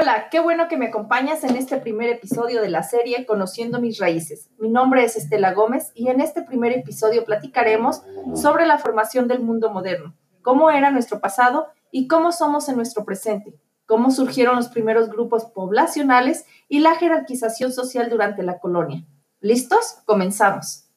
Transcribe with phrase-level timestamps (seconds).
[0.00, 3.98] Hola, qué bueno que me acompañas en este primer episodio de la serie Conociendo mis
[3.98, 4.48] raíces.
[4.56, 8.02] Mi nombre es Estela Gómez y en este primer episodio platicaremos
[8.36, 13.04] sobre la formación del mundo moderno, cómo era nuestro pasado y cómo somos en nuestro
[13.04, 19.04] presente, cómo surgieron los primeros grupos poblacionales y la jerarquización social durante la colonia.
[19.40, 19.96] ¿Listos?
[20.04, 20.88] Comenzamos.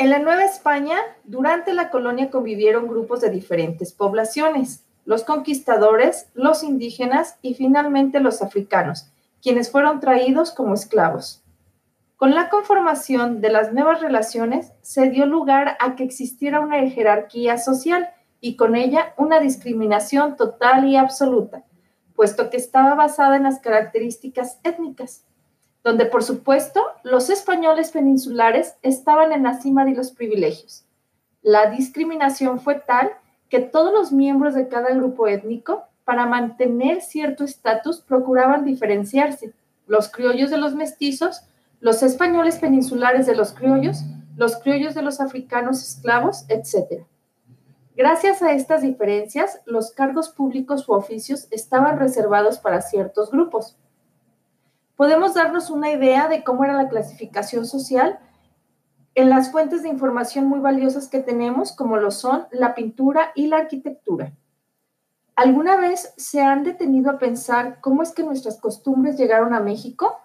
[0.00, 6.62] En la Nueva España, durante la colonia convivieron grupos de diferentes poblaciones, los conquistadores, los
[6.62, 9.10] indígenas y finalmente los africanos,
[9.42, 11.42] quienes fueron traídos como esclavos.
[12.16, 17.58] Con la conformación de las nuevas relaciones se dio lugar a que existiera una jerarquía
[17.58, 18.08] social
[18.40, 21.64] y con ella una discriminación total y absoluta,
[22.14, 25.24] puesto que estaba basada en las características étnicas
[25.88, 30.84] donde por supuesto los españoles peninsulares estaban en la cima de los privilegios.
[31.40, 33.10] La discriminación fue tal
[33.48, 39.54] que todos los miembros de cada grupo étnico, para mantener cierto estatus, procuraban diferenciarse.
[39.86, 41.40] Los criollos de los mestizos,
[41.80, 44.04] los españoles peninsulares de los criollos,
[44.36, 47.02] los criollos de los africanos esclavos, etc.
[47.96, 53.78] Gracias a estas diferencias, los cargos públicos u oficios estaban reservados para ciertos grupos
[54.98, 58.18] podemos darnos una idea de cómo era la clasificación social
[59.14, 63.46] en las fuentes de información muy valiosas que tenemos, como lo son la pintura y
[63.46, 64.32] la arquitectura.
[65.36, 70.18] ¿Alguna vez se han detenido a pensar cómo es que nuestras costumbres llegaron a México?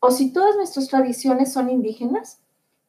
[0.00, 2.40] ¿O si todas nuestras tradiciones son indígenas?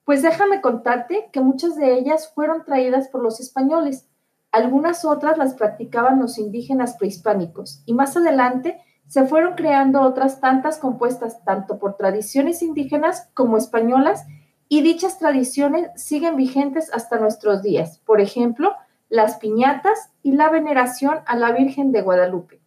[0.05, 4.07] Pues déjame contarte que muchas de ellas fueron traídas por los españoles.
[4.51, 10.77] Algunas otras las practicaban los indígenas prehispánicos y más adelante se fueron creando otras tantas
[10.77, 14.25] compuestas tanto por tradiciones indígenas como españolas
[14.69, 17.99] y dichas tradiciones siguen vigentes hasta nuestros días.
[17.99, 18.73] Por ejemplo,
[19.09, 22.61] las piñatas y la veneración a la Virgen de Guadalupe.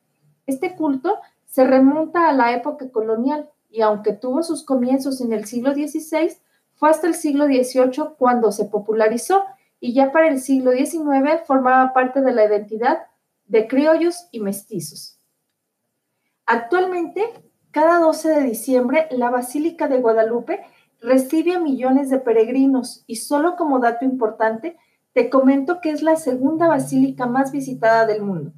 [0.47, 5.45] Este culto se remonta a la época colonial y aunque tuvo sus comienzos en el
[5.45, 6.39] siglo XVI,
[6.75, 9.45] fue hasta el siglo XVIII cuando se popularizó
[9.79, 13.01] y ya para el siglo XIX formaba parte de la identidad
[13.47, 15.20] de criollos y mestizos.
[16.53, 17.23] Actualmente,
[17.71, 20.59] cada 12 de diciembre, la Basílica de Guadalupe
[21.01, 24.77] recibe a millones de peregrinos y solo como dato importante,
[25.13, 28.53] te comento que es la segunda basílica más visitada del mundo.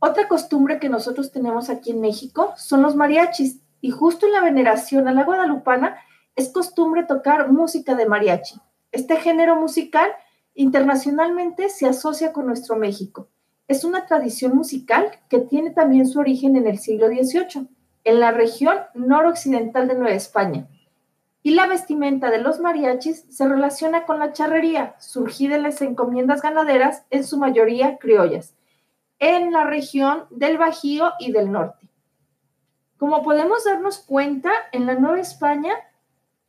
[0.00, 4.40] Otra costumbre que nosotros tenemos aquí en México son los mariachis y justo en la
[4.40, 5.98] veneración a la guadalupana
[6.34, 8.56] es costumbre tocar música de mariachi.
[8.90, 10.10] Este género musical
[10.54, 13.28] internacionalmente se asocia con nuestro México
[13.68, 17.68] es una tradición musical que tiene también su origen en el siglo XVIII,
[18.04, 20.68] en la región noroccidental de Nueva España.
[21.42, 26.42] Y la vestimenta de los mariachis se relaciona con la charrería, surgida en las encomiendas
[26.42, 28.54] ganaderas, en su mayoría criollas,
[29.18, 31.88] en la región del Bajío y del norte.
[32.98, 35.74] Como podemos darnos cuenta, en la Nueva España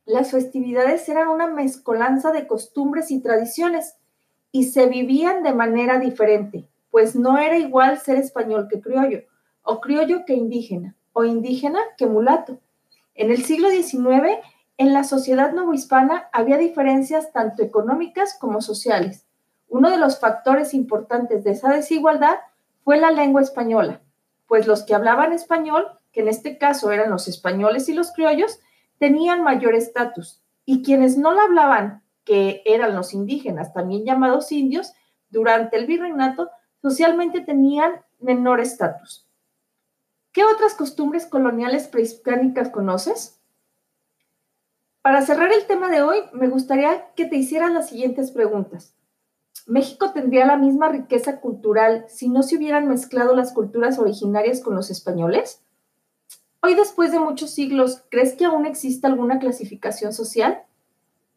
[0.04, 3.96] las festividades eran una mezcolanza de costumbres y tradiciones
[4.50, 6.66] y se vivían de manera diferente
[6.98, 9.22] pues no era igual ser español que criollo,
[9.62, 12.58] o criollo que indígena, o indígena que mulato.
[13.14, 14.40] En el siglo XIX,
[14.78, 19.28] en la sociedad novohispana había diferencias tanto económicas como sociales.
[19.68, 22.34] Uno de los factores importantes de esa desigualdad
[22.82, 24.00] fue la lengua española,
[24.48, 28.58] pues los que hablaban español, que en este caso eran los españoles y los criollos,
[28.98, 34.94] tenían mayor estatus, y quienes no la hablaban, que eran los indígenas, también llamados indios,
[35.30, 36.50] durante el virreinato
[36.82, 39.26] socialmente tenían menor estatus.
[40.32, 43.40] ¿Qué otras costumbres coloniales prehispánicas conoces?
[45.02, 48.94] Para cerrar el tema de hoy, me gustaría que te hicieras las siguientes preguntas.
[49.66, 54.74] ¿México tendría la misma riqueza cultural si no se hubieran mezclado las culturas originarias con
[54.74, 55.62] los españoles?
[56.60, 60.62] Hoy, después de muchos siglos, ¿crees que aún existe alguna clasificación social?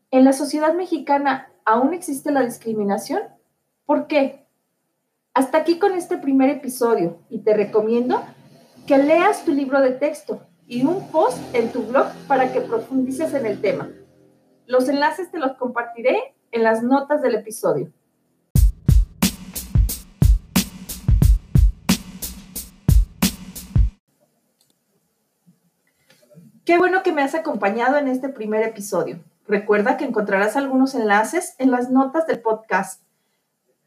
[0.10, 3.22] ¿En la sociedad mexicana aún existe la discriminación?
[3.86, 4.41] ¿Por qué?
[5.34, 8.22] Hasta aquí con este primer episodio y te recomiendo
[8.86, 13.34] que leas tu libro de texto y un post en tu blog para que profundices
[13.34, 13.90] en el tema.
[14.66, 17.94] Los enlaces te los compartiré en las notas del episodio.
[26.66, 29.24] Qué bueno que me has acompañado en este primer episodio.
[29.48, 33.02] Recuerda que encontrarás algunos enlaces en las notas del podcast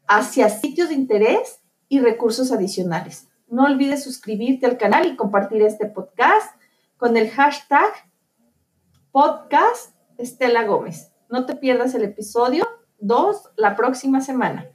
[0.07, 3.27] hacia sitios de interés y recursos adicionales.
[3.47, 6.55] No olvides suscribirte al canal y compartir este podcast
[6.97, 7.91] con el hashtag
[9.11, 11.11] podcast Estela Gómez.
[11.29, 12.67] No te pierdas el episodio
[12.99, 14.69] dos la próxima semana.